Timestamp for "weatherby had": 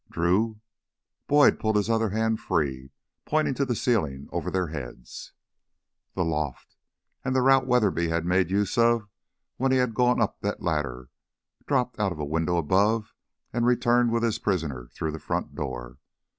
7.67-8.25